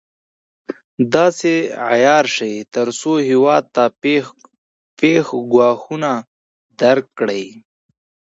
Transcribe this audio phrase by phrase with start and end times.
[1.15, 1.53] داسې
[1.91, 3.83] عیار شي تر څو هېواد ته
[5.01, 6.11] پېښ ګواښونه
[6.81, 7.43] درک کړي.